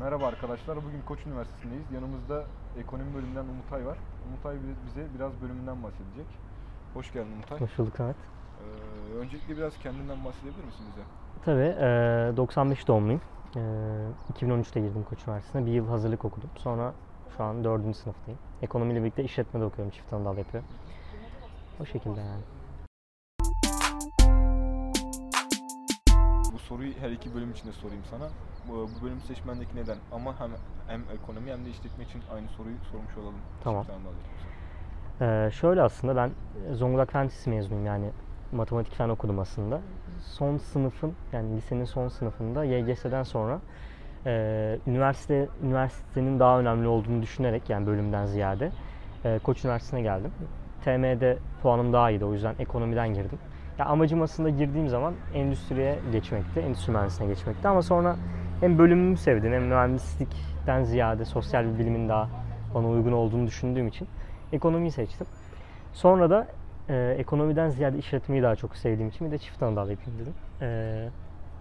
Merhaba 0.00 0.26
arkadaşlar. 0.26 0.76
Bugün 0.76 1.02
Koç 1.06 1.18
Üniversitesi'ndeyiz. 1.26 1.90
Yanımızda 1.94 2.44
ekonomi 2.78 3.14
bölümünden 3.14 3.44
Umutay 3.44 3.86
var. 3.86 3.98
Umutay 4.28 4.54
bi- 4.54 4.76
bize 4.86 5.06
biraz 5.18 5.32
bölümünden 5.42 5.82
bahsedecek. 5.82 6.26
Hoş 6.94 7.12
geldin 7.12 7.32
Umutay. 7.32 7.60
Hoş 7.60 7.78
bulduk 7.78 7.96
Samet. 7.96 8.16
Ee, 8.16 9.18
öncelikle 9.18 9.56
biraz 9.56 9.78
kendinden 9.78 10.24
bahsedebilir 10.24 10.64
misin 10.64 10.84
bize? 10.90 11.02
Tabii 11.44 11.60
eee, 11.80 12.36
95 12.36 12.88
doğumluyum. 12.88 13.20
Eee, 13.56 13.62
2013'te 14.34 14.80
girdim 14.80 15.04
Koç 15.10 15.18
Üniversitesi'ne. 15.26 15.66
Bir 15.66 15.72
yıl 15.72 15.88
hazırlık 15.88 16.24
okudum. 16.24 16.50
Sonra 16.56 16.92
şu 17.36 17.44
an 17.44 17.64
4. 17.64 17.96
sınıftayım. 17.96 18.40
Ekonomiyle 18.62 19.00
birlikte 19.00 19.24
işletme 19.24 19.60
de 19.60 19.64
okuyorum. 19.64 19.90
Çift 19.90 20.12
anadal 20.12 20.38
yapıyorum. 20.38 20.68
O 21.80 21.84
şekilde 21.84 22.20
yani. 22.20 22.42
Bu 26.52 26.58
soruyu 26.58 26.92
her 27.00 27.10
iki 27.10 27.34
bölüm 27.34 27.50
içinde 27.50 27.72
sorayım 27.72 28.02
sana. 28.10 28.28
Bu, 28.68 28.72
bu 28.72 29.04
bölümü 29.04 29.20
seçmendeki 29.20 29.76
neden? 29.76 29.96
Ama 30.12 30.40
hem 30.40 30.50
hem 30.86 31.02
ekonomi 31.22 31.50
hem 31.50 31.64
de 31.64 31.70
işletme 31.70 32.04
için 32.04 32.22
aynı 32.34 32.48
soruyu 32.48 32.76
sormuş 32.92 33.16
olalım. 33.16 33.34
Tamam. 33.64 33.82
Çift 33.82 33.94
anadal 33.94 34.12
yapıyorsan. 34.12 34.48
Eee, 35.20 35.50
şöyle 35.50 35.82
aslında 35.82 36.16
ben 36.16 36.30
Zonguldak 36.74 37.12
Fen 37.12 37.30
mezunuyum 37.46 37.86
yani 37.86 38.10
matematik 38.52 38.94
fen 38.94 39.08
okudum 39.08 39.38
aslında. 39.38 39.80
Son 40.22 40.58
sınıfın 40.58 41.14
yani 41.32 41.56
lisenin 41.56 41.84
son 41.84 42.08
sınıfında 42.08 42.64
YGS'den 42.64 43.22
sonra 43.22 43.60
eee, 44.26 44.80
üniversite 44.86 45.48
üniversitenin 45.62 46.40
daha 46.40 46.60
önemli 46.60 46.88
olduğunu 46.88 47.22
düşünerek 47.22 47.70
yani 47.70 47.86
bölümden 47.86 48.26
ziyade 48.26 48.72
eee, 49.24 49.38
Koç 49.38 49.64
Üniversitesi'ne 49.64 50.02
geldim. 50.02 50.32
TM'de 50.84 51.38
puanım 51.62 51.92
daha 51.92 52.10
iyiydi 52.10 52.24
o 52.24 52.32
yüzden 52.32 52.54
ekonomiden 52.58 53.14
girdim. 53.14 53.38
Ya 53.78 53.84
amacım 53.86 54.22
aslında 54.22 54.50
girdiğim 54.50 54.88
zaman 54.88 55.14
endüstriye 55.32 56.00
geçmekti, 56.10 56.60
endüstri 56.60 56.92
mühendisliğine 56.92 57.34
geçmekti 57.34 57.68
ama 57.68 57.82
sonra 57.82 58.16
hem 58.60 58.78
bölümümü 58.78 59.16
sevdim 59.16 59.52
hem 59.52 59.62
mühendislikten 59.66 60.82
ziyade 60.82 61.24
sosyal 61.24 61.64
bir 61.74 61.78
bilimin 61.78 62.08
daha 62.08 62.30
bana 62.74 62.88
uygun 62.88 63.12
olduğunu 63.12 63.46
düşündüğüm 63.46 63.88
için 63.88 64.08
ekonomiyi 64.52 64.90
seçtim. 64.92 65.26
Sonra 65.92 66.30
da 66.30 66.48
e, 66.88 67.14
ekonomiden 67.18 67.68
ziyade 67.68 67.98
işletmeyi 67.98 68.42
daha 68.42 68.56
çok 68.56 68.76
sevdiğim 68.76 69.08
için 69.08 69.26
bir 69.26 69.32
de 69.32 69.38
çift 69.38 69.62
anadal 69.62 69.90
yapayım 69.90 70.18
dedim. 70.20 70.34
E, 70.62 71.10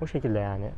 o 0.02 0.08
şekilde 0.08 0.40
yani. 0.40 0.72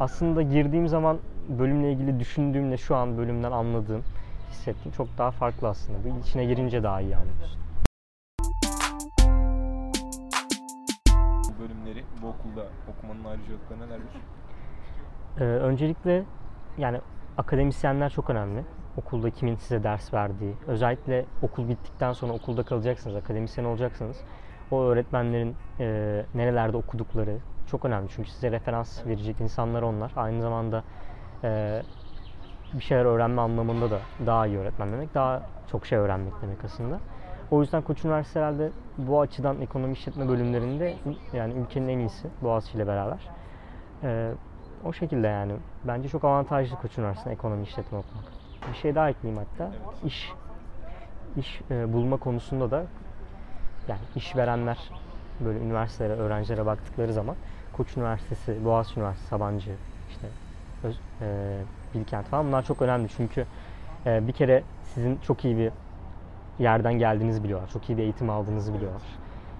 Aslında 0.00 0.42
girdiğim 0.42 0.88
zaman 0.88 1.18
bölümle 1.48 1.92
ilgili 1.92 2.20
düşündüğümle 2.20 2.76
şu 2.76 2.96
an 2.96 3.18
bölümden 3.18 3.52
anladığım, 3.52 4.02
hissettiğim 4.50 4.96
çok 4.96 5.18
daha 5.18 5.30
farklı 5.30 5.68
aslında. 5.68 5.98
Bu 6.04 6.18
içine 6.20 6.44
girince 6.44 6.82
daha 6.82 7.00
iyi 7.00 7.16
anlıyorsun. 7.16 7.60
Bu 11.48 11.62
bölümleri 11.62 12.04
bu 12.22 12.26
okulda 12.28 12.66
okumanın 12.88 13.24
ayrıcalıkları 13.24 13.80
nelerdir? 13.80 14.06
Ee, 15.40 15.44
öncelikle 15.44 16.24
yani 16.78 17.00
akademisyenler 17.38 18.10
çok 18.10 18.30
önemli. 18.30 18.64
Okulda 18.96 19.30
kimin 19.30 19.56
size 19.56 19.82
ders 19.82 20.14
verdiği. 20.14 20.54
Özellikle 20.66 21.24
okul 21.42 21.68
bittikten 21.68 22.12
sonra 22.12 22.32
okulda 22.32 22.62
kalacaksınız, 22.62 23.16
akademisyen 23.16 23.64
olacaksınız. 23.64 24.16
O 24.70 24.82
öğretmenlerin 24.82 25.56
e, 25.80 26.24
nerelerde 26.34 26.76
okudukları 26.76 27.38
çok 27.66 27.84
önemli. 27.84 28.08
Çünkü 28.08 28.30
size 28.30 28.50
referans 28.50 29.06
verecek 29.06 29.40
insanlar 29.40 29.82
onlar. 29.82 30.12
Aynı 30.16 30.42
zamanda 30.42 30.84
e, 31.44 31.82
bir 32.72 32.82
şeyler 32.82 33.04
öğrenme 33.04 33.40
anlamında 33.40 33.90
da 33.90 34.00
daha 34.26 34.46
iyi 34.46 34.58
öğretmen 34.58 34.92
demek. 34.92 35.14
Daha 35.14 35.42
çok 35.70 35.86
şey 35.86 35.98
öğrenmek 35.98 36.32
demek 36.42 36.64
aslında. 36.64 37.00
O 37.50 37.60
yüzden 37.60 37.82
Koç 37.82 38.04
Üniversitesi 38.04 38.38
herhalde 38.38 38.70
bu 38.98 39.20
açıdan 39.20 39.60
ekonomi 39.60 39.92
işletme 39.92 40.28
bölümlerinde 40.28 40.94
yani 41.32 41.54
ülkenin 41.54 41.88
en 41.88 41.98
iyisi 41.98 42.28
Boğaziçi 42.42 42.76
ile 42.76 42.86
beraber. 42.86 43.28
Ee, 44.02 44.32
o 44.84 44.92
şekilde 44.92 45.26
yani. 45.26 45.52
Bence 45.84 46.08
çok 46.08 46.24
avantajlı 46.24 46.76
Koç 46.76 46.98
Üniversitesi'nde 46.98 47.34
ekonomi 47.34 47.62
işletme 47.62 47.98
okumak. 47.98 48.24
Bir 48.68 48.76
şey 48.76 48.94
daha 48.94 49.10
ekleyeyim 49.10 49.44
hatta. 49.48 49.72
İş 50.04 50.32
iş 51.36 51.60
e, 51.70 51.92
bulma 51.92 52.16
konusunda 52.16 52.70
da 52.70 52.86
yani 53.88 54.00
işverenler 54.16 54.90
böyle 55.40 55.58
üniversitelere, 55.58 56.12
öğrencilere 56.12 56.66
baktıkları 56.66 57.12
zaman 57.12 57.36
Koç 57.72 57.96
Üniversitesi, 57.96 58.64
Boğaziçi 58.64 59.00
Üniversitesi, 59.00 59.28
Sabancı, 59.28 59.76
işte 60.08 60.28
Öz, 60.82 61.00
e, 61.20 61.58
Bilkent 61.94 62.28
falan 62.28 62.46
bunlar 62.46 62.62
çok 62.62 62.82
önemli 62.82 63.08
çünkü 63.16 63.46
e, 64.06 64.26
bir 64.26 64.32
kere 64.32 64.64
sizin 64.82 65.16
çok 65.16 65.44
iyi 65.44 65.56
bir 65.56 65.72
yerden 66.58 66.94
geldiğinizi 66.94 67.44
biliyorlar. 67.44 67.68
Çok 67.68 67.90
iyi 67.90 67.98
bir 67.98 68.02
eğitim 68.02 68.30
aldığınızı 68.30 68.74
biliyorlar. 68.74 69.02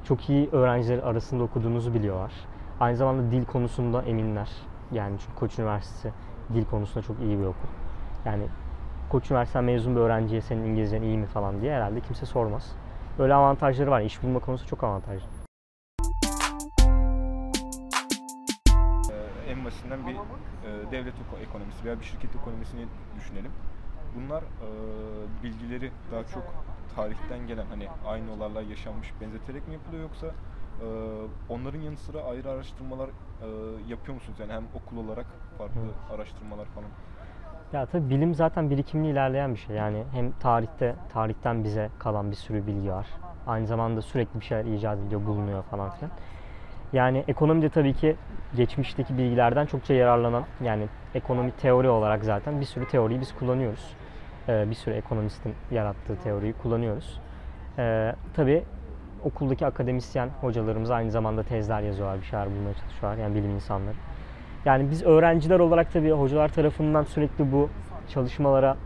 Çok 0.04 0.30
iyi 0.30 0.48
öğrenciler 0.52 0.98
arasında 0.98 1.44
okuduğunuzu 1.44 1.94
biliyorlar. 1.94 2.32
Aynı 2.80 2.96
zamanda 2.96 3.30
dil 3.30 3.44
konusunda 3.44 4.02
eminler. 4.02 4.50
Yani 4.92 5.16
çünkü 5.20 5.34
Koç 5.34 5.58
Üniversitesi 5.58 6.12
dil 6.54 6.64
konusunda 6.64 7.06
çok 7.06 7.20
iyi 7.20 7.38
bir 7.38 7.44
okul. 7.44 7.68
Yani 8.24 8.42
Koç 9.08 9.30
Üniversitesi'nden 9.30 9.64
mezun 9.64 9.96
bir 9.96 10.00
öğrenciye 10.00 10.40
senin 10.40 10.64
İngilizcen 10.64 11.02
iyi 11.02 11.18
mi 11.18 11.26
falan 11.26 11.60
diye 11.60 11.74
herhalde 11.74 12.00
kimse 12.00 12.26
sormaz. 12.26 12.72
Böyle 13.18 13.34
avantajları 13.34 13.90
var. 13.90 14.00
İş 14.00 14.22
bulma 14.22 14.38
konusu 14.40 14.66
çok 14.66 14.84
avantajlı. 14.84 15.33
En 19.64 19.66
basitinden 19.66 20.06
bir 20.06 20.14
e, 20.14 20.90
devlet 20.90 21.14
eko- 21.20 21.38
ekonomisi 21.42 21.84
veya 21.84 22.00
bir 22.00 22.04
şirket 22.04 22.36
ekonomisini 22.36 22.86
düşünelim. 23.16 23.50
Bunlar 24.14 24.42
e, 24.42 25.42
bilgileri 25.42 25.90
daha 26.12 26.24
çok 26.24 26.42
tarihten 26.96 27.46
gelen 27.46 27.66
hani 27.66 27.88
aynı 28.06 28.32
olaylar 28.32 28.62
yaşanmış 28.62 29.12
benzeterek 29.20 29.66
mi 29.68 29.72
yapılıyor 29.72 30.02
yoksa 30.02 30.26
e, 30.26 30.86
onların 31.48 31.78
yanı 31.80 31.96
sıra 31.96 32.22
ayrı 32.22 32.50
araştırmalar 32.50 33.08
e, 33.08 33.46
yapıyor 33.88 34.14
musunuz? 34.14 34.38
Yani 34.40 34.52
hem 34.52 34.64
okul 34.74 34.96
olarak 35.08 35.26
farklı 35.58 35.80
araştırmalar 36.14 36.66
falan. 36.66 36.88
Ya 37.72 37.86
tabii 37.86 38.10
bilim 38.10 38.34
zaten 38.34 38.70
birikimli 38.70 39.08
ilerleyen 39.08 39.54
bir 39.54 39.58
şey. 39.58 39.76
Yani 39.76 40.04
hem 40.12 40.32
tarihte, 40.32 40.94
tarihten 41.12 41.64
bize 41.64 41.90
kalan 41.98 42.30
bir 42.30 42.36
sürü 42.36 42.66
bilgi 42.66 42.92
var. 42.92 43.06
Aynı 43.46 43.66
zamanda 43.66 44.02
sürekli 44.02 44.40
bir 44.40 44.44
şeyler 44.44 44.64
icat 44.64 44.98
ediliyor, 44.98 45.26
bulunuyor 45.26 45.62
falan 45.62 45.90
filan. 45.90 46.10
Yani 46.94 47.24
ekonomide 47.28 47.68
tabii 47.68 47.94
ki 47.94 48.16
geçmişteki 48.56 49.18
bilgilerden 49.18 49.66
çokça 49.66 49.94
yararlanan, 49.94 50.44
yani 50.60 50.88
ekonomi 51.14 51.50
teori 51.50 51.88
olarak 51.88 52.24
zaten 52.24 52.60
bir 52.60 52.66
sürü 52.66 52.86
teoriyi 52.86 53.20
biz 53.20 53.34
kullanıyoruz. 53.34 53.96
Ee, 54.48 54.70
bir 54.70 54.74
sürü 54.74 54.94
ekonomistin 54.94 55.54
yarattığı 55.70 56.16
teoriyi 56.16 56.52
kullanıyoruz. 56.52 57.20
Ee, 57.78 58.14
tabii 58.36 58.64
okuldaki 59.24 59.66
akademisyen 59.66 60.28
hocalarımız 60.40 60.90
aynı 60.90 61.10
zamanda 61.10 61.42
tezler 61.42 61.82
yazıyorlar, 61.82 62.20
bir 62.20 62.26
şeyler 62.26 62.46
bulmaya 62.46 62.74
çalışıyorlar. 62.74 63.18
Yani 63.18 63.34
bilim 63.34 63.50
insanları. 63.50 63.96
Yani 64.64 64.90
biz 64.90 65.02
öğrenciler 65.02 65.60
olarak 65.60 65.92
tabii 65.92 66.10
hocalar 66.10 66.48
tarafından 66.48 67.02
sürekli 67.02 67.52
bu 67.52 67.70
çalışmalara 68.08 68.76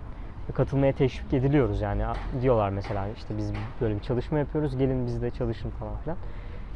katılmaya 0.54 0.92
teşvik 0.92 1.34
ediliyoruz. 1.34 1.80
Yani 1.80 2.02
diyorlar 2.40 2.70
mesela 2.70 3.08
işte 3.16 3.36
biz 3.36 3.52
böyle 3.80 3.94
bir 3.94 4.00
çalışma 4.00 4.38
yapıyoruz, 4.38 4.76
gelin 4.78 5.06
biz 5.06 5.22
de 5.22 5.30
çalışın 5.30 5.70
falan 5.70 5.96
filan. 5.96 6.18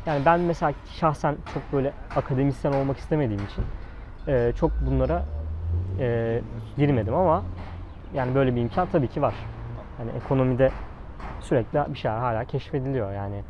Yani 0.06 0.24
ben 0.26 0.40
mesela 0.40 0.72
şahsen 0.94 1.36
çok 1.54 1.72
böyle 1.72 1.92
akademisyen 2.16 2.72
olmak 2.72 2.98
istemediğim 2.98 3.42
için 3.44 3.64
e, 4.28 4.52
çok 4.56 4.70
bunlara 4.86 5.24
e, 5.98 6.40
girmedim 6.76 7.14
ama 7.14 7.44
yani 8.14 8.34
böyle 8.34 8.56
bir 8.56 8.60
imkan 8.60 8.88
tabii 8.92 9.08
ki 9.08 9.22
var. 9.22 9.34
Yani 9.98 10.10
ekonomide 10.24 10.70
sürekli 11.40 11.94
bir 11.94 11.98
şeyler 11.98 12.18
hala 12.18 12.44
keşfediliyor. 12.44 13.12
Yani 13.12 13.42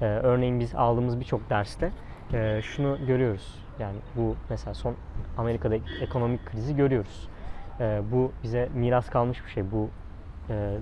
e, 0.00 0.04
örneğin 0.04 0.60
biz 0.60 0.74
aldığımız 0.74 1.20
birçok 1.20 1.50
derste 1.50 1.90
e, 2.32 2.60
şunu 2.62 2.98
görüyoruz. 3.06 3.64
Yani 3.78 3.96
bu 4.16 4.36
mesela 4.50 4.74
son 4.74 4.94
Amerika'da 5.38 5.76
ekonomik 6.00 6.46
krizi 6.46 6.76
görüyoruz. 6.76 7.28
E, 7.80 8.00
bu 8.12 8.32
bize 8.42 8.68
miras 8.74 9.10
kalmış 9.10 9.44
bir 9.44 9.50
şey. 9.50 9.70
Bu 9.72 9.88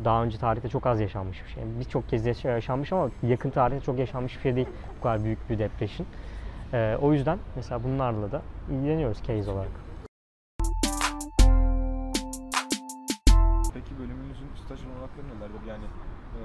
daha 0.04 0.24
önce 0.24 0.38
tarihte 0.38 0.68
çok 0.68 0.86
az 0.86 1.00
yaşanmış 1.00 1.42
bir 1.44 1.50
şey. 1.50 1.62
Birçok 1.80 2.08
kez 2.08 2.26
yaş- 2.26 2.44
yaşanmış 2.44 2.92
ama 2.92 3.10
yakın 3.22 3.50
tarihte 3.50 3.80
çok 3.84 3.98
yaşanmış 3.98 4.36
bir 4.36 4.42
şey 4.42 4.56
değil. 4.56 4.68
Bu 4.98 5.02
kadar 5.02 5.24
büyük 5.24 5.50
bir 5.50 5.58
depression. 5.58 6.06
E, 6.72 6.96
o 7.02 7.12
yüzden 7.12 7.38
mesela 7.56 7.84
bunlarla 7.84 8.32
da 8.32 8.42
ilgileniyoruz 8.70 9.18
case 9.18 9.50
olarak. 9.50 9.70
Peki 13.74 13.98
bölümünüzün 13.98 14.48
staj 14.64 14.80
olanakları 14.86 15.26
nelerdir? 15.36 15.62
Yani 15.68 15.84
e, 16.38 16.40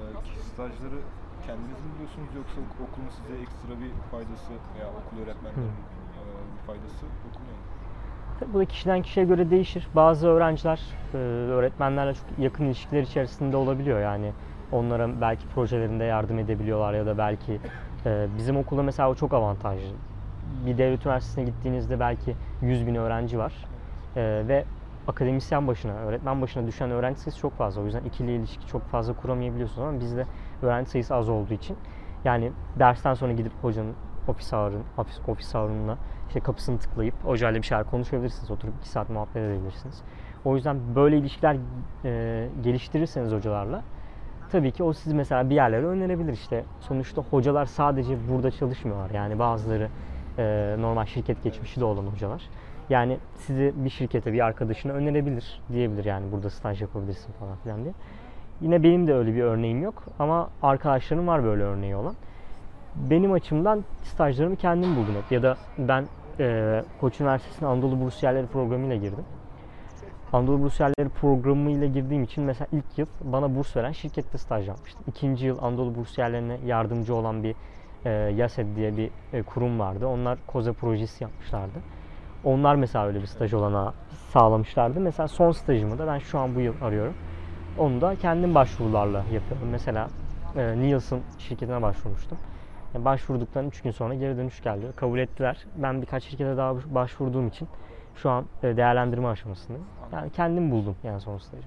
stajları 0.52 0.98
kendiniz 1.46 1.80
mi 1.84 1.88
buluyorsunuz 1.94 2.30
yoksa 2.36 2.56
ok- 2.64 2.80
okulun 2.88 3.10
size 3.16 3.34
ekstra 3.42 3.74
bir 3.82 3.90
faydası 4.10 4.52
veya 4.74 4.88
okul 4.98 5.16
öğretmenlerinin 5.22 5.84
e, 6.18 6.22
bir 6.54 6.62
faydası 6.66 7.04
dokunuyor 7.24 7.56
mu? 7.60 7.64
Tabii 8.40 8.54
bu 8.54 8.58
da 8.58 8.64
kişiden 8.64 9.02
kişiye 9.02 9.26
göre 9.26 9.50
değişir. 9.50 9.88
Bazı 9.94 10.28
öğrenciler 10.28 10.80
e, 11.14 11.16
öğretmenlerle 11.16 12.14
çok 12.14 12.38
yakın 12.38 12.64
ilişkiler 12.64 13.02
içerisinde 13.02 13.56
olabiliyor. 13.56 14.00
Yani 14.00 14.32
onlara 14.72 15.20
belki 15.20 15.46
projelerinde 15.46 16.04
yardım 16.04 16.38
edebiliyorlar 16.38 16.94
ya 16.94 17.06
da 17.06 17.18
belki 17.18 17.60
e, 18.06 18.26
bizim 18.38 18.56
okulda 18.56 18.82
mesela 18.82 19.10
o 19.10 19.14
çok 19.14 19.34
avantajlı. 19.34 19.94
Bir 20.66 20.78
devlet 20.78 21.06
üniversitesine 21.06 21.44
gittiğinizde 21.44 22.00
belki 22.00 22.36
100 22.62 22.86
bin 22.86 22.94
öğrenci 22.94 23.38
var 23.38 23.52
E, 24.16 24.44
ve 24.48 24.64
akademisyen 25.08 25.66
başına, 25.66 25.92
öğretmen 25.92 26.42
başına 26.42 26.66
düşen 26.66 26.90
öğrenci 26.90 27.20
sayısı 27.20 27.38
çok 27.40 27.52
fazla. 27.52 27.82
O 27.82 27.84
yüzden 27.84 28.04
ikili 28.04 28.32
ilişki 28.32 28.66
çok 28.66 28.88
fazla 28.88 29.12
kuramayabiliyorsunuz 29.14 29.88
ama 29.88 30.00
bizde 30.00 30.26
öğrenci 30.62 30.90
sayısı 30.90 31.14
az 31.14 31.28
olduğu 31.28 31.54
için 31.54 31.76
yani 32.24 32.52
dersten 32.78 33.14
sonra 33.14 33.32
gidip 33.32 33.52
hocanın 33.62 33.94
ofis 34.28 34.52
ağırın, 34.52 34.82
ofis, 34.98 35.20
ofis 35.28 35.54
ağırınla 35.54 35.98
işte 36.28 36.40
kapısını 36.40 36.78
tıklayıp 36.78 37.14
hocayla 37.24 37.62
bir 37.62 37.66
şeyler 37.66 37.84
konuşabilirsiniz. 37.84 38.50
Oturup 38.50 38.74
2 38.80 38.88
saat 38.88 39.10
muhabbet 39.10 39.36
edebilirsiniz. 39.36 40.02
O 40.44 40.54
yüzden 40.54 40.76
böyle 40.94 41.18
ilişkiler 41.18 41.56
e, 42.04 42.48
geliştirirseniz 42.62 43.32
hocalarla 43.32 43.82
tabii 44.54 44.72
ki 44.72 44.82
o 44.82 44.92
sizi 44.92 45.14
mesela 45.14 45.50
bir 45.50 45.54
yerlere 45.54 45.86
önerebilir 45.86 46.32
işte. 46.32 46.64
Sonuçta 46.80 47.22
hocalar 47.22 47.66
sadece 47.66 48.16
burada 48.30 48.50
çalışmıyorlar. 48.50 49.10
Yani 49.10 49.38
bazıları 49.38 49.88
e, 50.38 50.76
normal 50.78 51.06
şirket 51.06 51.42
geçmişi 51.42 51.80
de 51.80 51.84
olan 51.84 52.06
hocalar. 52.06 52.42
Yani 52.90 53.18
sizi 53.34 53.72
bir 53.76 53.90
şirkete, 53.90 54.32
bir 54.32 54.40
arkadaşına 54.40 54.92
önerebilir 54.92 55.60
diyebilir 55.72 56.04
yani 56.04 56.32
burada 56.32 56.50
staj 56.50 56.82
yapabilirsin 56.82 57.32
falan 57.32 57.56
filan 57.56 57.84
diye. 57.84 57.94
Yine 58.60 58.82
benim 58.82 59.06
de 59.06 59.14
öyle 59.14 59.34
bir 59.34 59.42
örneğim 59.42 59.82
yok 59.82 60.02
ama 60.18 60.50
arkadaşlarım 60.62 61.26
var 61.26 61.44
böyle 61.44 61.62
örneği 61.62 61.96
olan. 61.96 62.14
Benim 62.96 63.32
açımdan 63.32 63.84
stajlarımı 64.02 64.56
kendim 64.56 64.96
buldum 64.96 65.14
hep. 65.22 65.32
Ya 65.32 65.42
da 65.42 65.56
ben 65.78 66.04
e, 66.40 66.82
Koç 67.00 67.20
Üniversitesi'nin 67.20 67.68
Anadolu 67.70 68.00
Bursiyerleri 68.00 68.46
programıyla 68.46 68.96
girdim. 68.96 69.24
Anadolu 70.32 70.62
Bursiyerleri 70.62 71.08
programıyla 71.08 71.86
girdiğim 71.86 72.22
için 72.22 72.44
mesela 72.44 72.68
ilk 72.72 72.98
yıl 72.98 73.06
bana 73.20 73.56
burs 73.56 73.76
veren 73.76 73.92
şirkette 73.92 74.38
staj 74.38 74.68
yapmıştım. 74.68 75.04
İkinci 75.08 75.46
yıl 75.46 75.58
Anadolu 75.62 75.94
Bursiyerlerine 75.94 76.58
yardımcı 76.66 77.14
olan 77.14 77.42
bir 77.42 77.54
e, 78.04 78.10
YASED 78.10 78.76
diye 78.76 78.96
bir 78.96 79.10
e, 79.32 79.42
kurum 79.42 79.78
vardı. 79.78 80.06
Onlar 80.06 80.38
koza 80.46 80.72
projesi 80.72 81.24
yapmışlardı. 81.24 81.78
Onlar 82.44 82.74
mesela 82.74 83.06
öyle 83.06 83.22
bir 83.22 83.26
staj 83.26 83.54
olanağı 83.54 83.92
sağlamışlardı. 84.32 85.00
Mesela 85.00 85.28
son 85.28 85.52
stajımı 85.52 85.98
da 85.98 86.06
ben 86.06 86.18
şu 86.18 86.38
an 86.38 86.54
bu 86.54 86.60
yıl 86.60 86.74
arıyorum. 86.82 87.14
Onu 87.78 88.00
da 88.00 88.16
kendim 88.16 88.54
başvurularla 88.54 89.18
yapıyorum. 89.18 89.68
Mesela 89.70 90.08
e, 90.56 90.78
Nielsen 90.78 91.20
şirketine 91.38 91.82
başvurmuştum. 91.82 92.38
Başvurduktan 92.94 93.66
3 93.66 93.82
gün 93.82 93.90
sonra 93.90 94.14
geri 94.14 94.36
dönüş 94.36 94.62
geldi. 94.62 94.86
Kabul 94.96 95.18
ettiler. 95.18 95.66
Ben 95.76 96.02
birkaç 96.02 96.24
şirkete 96.24 96.56
daha 96.56 96.74
başvurduğum 96.94 97.48
için 97.48 97.68
şu 98.16 98.30
an 98.30 98.44
e, 98.62 98.76
değerlendirme 98.76 99.28
aşamasındayım. 99.28 99.86
Yani 100.12 100.30
kendim 100.30 100.70
buldum 100.70 100.96
yani 101.04 101.20
son 101.20 101.38
stajı. 101.38 101.62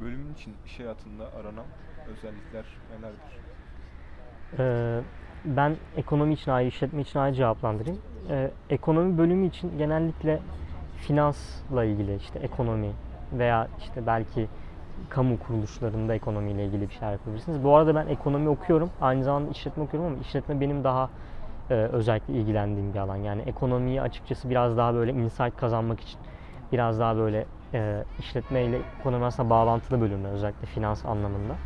Bölümün 0.00 0.34
için 0.34 0.54
iş 0.66 0.80
hayatında 0.80 1.24
aranan 1.40 1.64
özellikler 2.08 2.64
nelerdir? 2.96 3.38
Ee, 4.58 5.00
ben 5.44 5.76
ekonomi 5.96 6.34
için 6.34 6.50
ayrı, 6.50 6.68
işletme 6.68 7.00
için 7.00 7.18
ayrı 7.18 7.34
cevaplandırayım. 7.34 8.00
Ee, 8.30 8.50
ekonomi 8.70 9.18
bölümü 9.18 9.46
için 9.46 9.78
genellikle 9.78 10.40
finansla 10.96 11.84
ilgili 11.84 12.16
işte 12.16 12.38
ekonomi 12.38 12.92
veya 13.32 13.68
işte 13.78 14.06
belki 14.06 14.48
kamu 15.08 15.38
kuruluşlarında 15.38 16.14
ekonomiyle 16.14 16.66
ilgili 16.66 16.88
bir 16.88 16.94
şeyler 16.94 17.12
yapabilirsiniz. 17.12 17.64
Bu 17.64 17.76
arada 17.76 17.94
ben 17.94 18.06
ekonomi 18.06 18.48
okuyorum. 18.48 18.90
Aynı 19.00 19.24
zamanda 19.24 19.50
işletme 19.50 19.82
okuyorum 19.82 20.12
ama 20.12 20.20
işletme 20.20 20.60
benim 20.60 20.84
daha 20.84 21.10
e, 21.70 21.74
özellikle 21.74 22.34
ilgilendiğim 22.34 22.94
bir 22.94 22.98
alan. 22.98 23.16
Yani 23.16 23.42
ekonomiyi 23.42 24.02
açıkçası 24.02 24.50
biraz 24.50 24.76
daha 24.76 24.94
böyle 24.94 25.12
insight 25.12 25.56
kazanmak 25.56 26.00
için 26.00 26.20
biraz 26.72 27.00
daha 27.00 27.16
böyle 27.16 27.46
e, 27.74 28.04
işletme 28.18 28.64
ile 28.64 28.78
ekonomi 28.98 29.24
aslında 29.24 29.50
bağlantılı 29.50 30.00
bölümler 30.00 30.30
özellikle 30.32 30.66
finans 30.66 31.04
anlamında. 31.06 31.58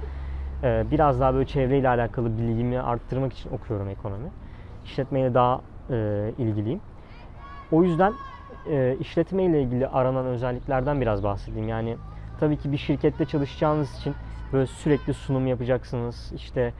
E, 0.65 0.91
biraz 0.91 1.21
daha 1.21 1.35
böyle 1.35 1.47
çevreyle 1.47 1.89
alakalı 1.89 2.39
bilgimi 2.39 2.81
arttırmak 2.81 3.33
için 3.33 3.51
okuyorum 3.51 3.89
ekonomi. 3.89 4.31
İşletmeyle 4.85 5.35
daha 5.35 5.61
e, 5.91 6.35
ilgiliyim. 6.39 6.81
O 7.71 7.85
yüzden 7.85 8.15
e, 8.67 8.97
işletme 9.01 9.45
ile 9.45 9.63
ilgili 9.63 9.89
aranan 9.89 10.27
özelliklerden 10.27 11.01
biraz 11.01 11.23
bahsedeyim. 11.23 11.69
Yani 11.69 11.97
tabii 12.43 12.57
ki 12.57 12.73
bir 12.73 12.77
şirkette 12.77 13.25
çalışacağınız 13.25 13.99
için 13.99 14.15
böyle 14.53 14.67
sürekli 14.67 15.15
sunum 15.15 15.47
yapacaksınız. 15.47 16.33
İşte 16.37 16.73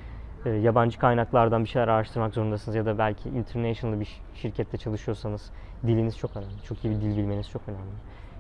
e, 0.45 0.51
yabancı 0.51 0.99
kaynaklardan 0.99 1.65
bir 1.65 1.69
şeyler 1.69 1.89
araştırmak 1.89 2.35
zorundasınız 2.35 2.77
ya 2.77 2.87
da 2.87 2.99
belki 2.99 3.29
international 3.29 4.01
bir 4.01 4.21
şirkette 4.35 4.79
çalışıyorsanız 4.79 5.51
diliniz 5.87 6.19
çok 6.19 6.37
önemli. 6.37 6.63
Çok 6.65 6.85
iyi 6.85 6.91
bir 6.91 7.01
dil 7.01 7.17
bilmeniz 7.17 7.49
çok 7.51 7.63
önemli. 7.69 7.93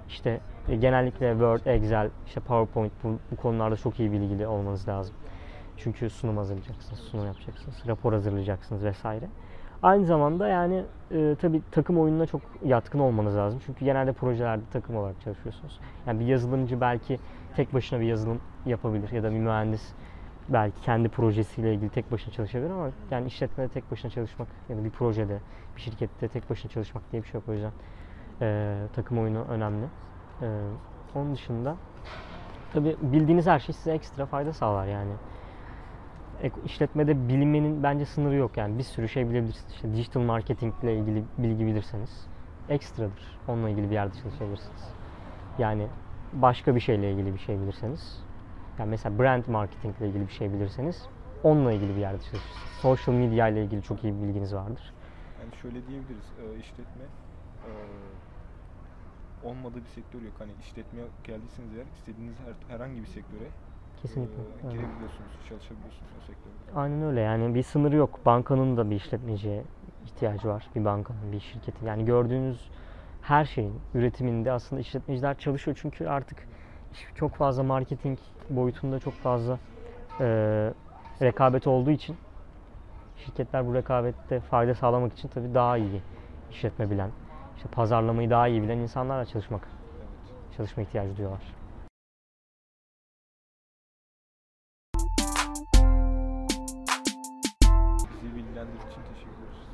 İşte 0.08 0.40
e, 0.68 0.76
genellikle 0.76 1.30
Word, 1.30 1.66
Excel, 1.66 2.10
işte 2.26 2.40
PowerPoint 2.40 2.92
bu, 3.04 3.18
bu 3.30 3.36
konularda 3.36 3.76
çok 3.76 4.00
iyi 4.00 4.12
bilgili 4.12 4.46
olmanız 4.46 4.88
lazım. 4.88 5.14
Çünkü 5.76 6.10
sunum 6.10 6.36
hazırlayacaksınız, 6.36 7.00
sunum 7.00 7.26
yapacaksınız, 7.26 7.82
rapor 7.86 8.12
hazırlayacaksınız 8.12 8.84
vesaire. 8.84 9.28
Aynı 9.82 10.06
zamanda 10.06 10.48
yani 10.48 10.82
e, 11.10 11.36
tabii 11.40 11.62
takım 11.70 11.98
oyununa 11.98 12.26
çok 12.26 12.40
yatkın 12.64 12.98
olmanız 12.98 13.36
lazım. 13.36 13.60
Çünkü 13.66 13.84
genelde 13.84 14.12
projelerde 14.12 14.62
takım 14.72 14.96
olarak 14.96 15.20
çalışıyorsunuz. 15.20 15.80
Yani 16.06 16.20
bir 16.20 16.26
yazılımcı 16.26 16.80
belki 16.80 17.18
tek 17.56 17.74
başına 17.74 18.00
bir 18.00 18.04
yazılım 18.04 18.40
yapabilir 18.66 19.10
ya 19.12 19.22
da 19.22 19.30
bir 19.30 19.38
mühendis 19.38 19.92
belki 20.48 20.82
kendi 20.82 21.08
projesiyle 21.08 21.74
ilgili 21.74 21.90
tek 21.90 22.12
başına 22.12 22.34
çalışabilir 22.34 22.70
ama 22.70 22.90
yani 23.10 23.26
işletmede 23.26 23.68
tek 23.68 23.90
başına 23.90 24.10
çalışmak 24.10 24.48
ya 24.68 24.76
da 24.76 24.84
bir 24.84 24.90
projede, 24.90 25.38
bir 25.76 25.80
şirkette 25.80 26.28
tek 26.28 26.50
başına 26.50 26.70
çalışmak 26.70 27.12
diye 27.12 27.22
bir 27.22 27.28
şey 27.28 27.34
yok 27.34 27.44
o 27.48 27.52
yüzden 27.52 27.72
e, 28.40 28.76
takım 28.96 29.18
oyunu 29.18 29.44
önemli. 29.50 29.84
E, 30.42 30.46
onun 31.14 31.34
dışında 31.34 31.76
tabii 32.72 32.96
bildiğiniz 33.02 33.46
her 33.46 33.58
şey 33.58 33.74
size 33.74 33.92
ekstra 33.92 34.26
fayda 34.26 34.52
sağlar 34.52 34.86
yani. 34.86 35.12
İşletmede 36.64 37.28
bilmenin 37.28 37.82
bence 37.82 38.06
sınırı 38.06 38.34
yok 38.34 38.56
yani 38.56 38.78
bir 38.78 38.82
sürü 38.82 39.08
şey 39.08 39.30
bilebilirsiniz. 39.30 39.74
İşte 39.74 39.92
digital 39.92 40.20
marketing 40.20 40.74
ile 40.82 40.98
ilgili 40.98 41.24
bilgi 41.38 41.66
bilirseniz 41.66 42.26
ekstradır. 42.68 43.38
Onunla 43.48 43.70
ilgili 43.70 43.90
bir 43.90 43.94
yerde 43.94 44.14
çalışabilirsiniz. 44.22 44.82
Yani 45.58 45.86
başka 46.32 46.74
bir 46.74 46.80
şeyle 46.80 47.12
ilgili 47.12 47.34
bir 47.34 47.38
şey 47.38 47.60
bilirseniz 47.60 48.20
yani 48.78 48.90
mesela 48.90 49.18
brand 49.18 49.44
marketing 49.46 49.98
ile 49.98 50.08
ilgili 50.08 50.28
bir 50.28 50.32
şey 50.32 50.52
bilirseniz 50.52 51.08
onunla 51.42 51.72
ilgili 51.72 51.96
bir 51.96 52.00
yerde 52.00 52.18
çalışırsınız. 52.18 52.72
Social 52.82 53.16
media 53.16 53.48
ile 53.48 53.64
ilgili 53.64 53.82
çok 53.82 54.04
iyi 54.04 54.14
bir 54.14 54.22
bilginiz 54.28 54.54
vardır. 54.54 54.92
Yani 55.40 55.56
şöyle 55.62 55.86
diyebiliriz, 55.86 56.24
e, 56.42 56.58
işletme 56.58 57.04
e, 57.66 57.70
olmadığı 59.48 59.84
bir 59.84 59.88
sektör 59.88 60.22
yok. 60.22 60.34
Hani 60.38 60.52
işletmeye 60.60 61.06
geldiyseniz 61.24 61.76
eğer 61.76 61.86
istediğiniz 61.98 62.36
her, 62.46 62.74
herhangi 62.74 63.00
bir 63.00 63.06
sektöre 63.06 63.48
Kesinlikle. 64.02 64.42
e, 64.42 64.72
girebiliyorsunuz, 64.72 65.30
çalışabiliyorsunuz 65.48 66.12
o 66.18 66.20
sektörde. 66.20 66.80
Aynen 66.80 67.02
öyle 67.02 67.20
yani 67.20 67.54
bir 67.54 67.62
sınırı 67.62 67.96
yok. 67.96 68.18
Bankanın 68.26 68.76
da 68.76 68.90
bir 68.90 68.96
işletmeciye 68.96 69.64
ihtiyacı 70.04 70.48
var. 70.48 70.68
Bir 70.74 70.84
bankanın, 70.84 71.32
bir 71.32 71.40
şirketin. 71.40 71.86
Yani 71.86 72.04
gördüğünüz 72.04 72.70
her 73.22 73.44
şeyin 73.44 73.80
üretiminde 73.94 74.52
aslında 74.52 74.80
işletmeciler 74.80 75.38
çalışıyor. 75.38 75.78
Çünkü 75.80 76.06
artık 76.06 76.48
çok 77.14 77.34
fazla 77.34 77.62
marketing 77.62 78.18
boyutunda 78.50 78.98
çok 78.98 79.14
fazla 79.14 79.58
e, 80.20 80.26
rekabet 81.22 81.66
olduğu 81.66 81.90
için 81.90 82.16
şirketler 83.16 83.66
bu 83.66 83.74
rekabette 83.74 84.40
fayda 84.40 84.74
sağlamak 84.74 85.12
için 85.12 85.28
tabii 85.28 85.54
daha 85.54 85.76
iyi 85.78 86.02
işletme 86.50 86.90
bilen, 86.90 87.10
işte 87.56 87.68
pazarlamayı 87.68 88.30
daha 88.30 88.48
iyi 88.48 88.62
bilen 88.62 88.78
insanlarla 88.78 89.24
çalışmak, 89.24 89.68
çalışma 90.56 90.82
ihtiyacı 90.82 91.16
duyuyorlar. 91.16 91.61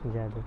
ज़्यादा। 0.04 0.44